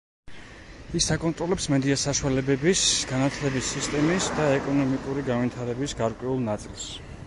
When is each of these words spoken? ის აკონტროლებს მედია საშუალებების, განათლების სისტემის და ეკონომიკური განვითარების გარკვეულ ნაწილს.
ის 0.99 1.07
აკონტროლებს 1.15 1.67
მედია 1.73 1.97
საშუალებების, 2.05 2.87
განათლების 3.13 3.71
სისტემის 3.77 4.33
და 4.41 4.49
ეკონომიკური 4.59 5.29
განვითარების 5.33 5.99
გარკვეულ 6.03 6.47
ნაწილს. 6.53 6.95